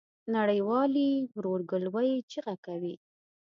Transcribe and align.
نړۍ 0.35 0.59
والي 0.67 1.09
ورورګلوی 1.35 2.11
چیغه 2.31 2.55
کوي. 2.65 2.95